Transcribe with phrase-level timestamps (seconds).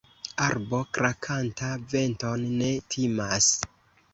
[0.45, 3.53] Arbo krakanta venton ne timas.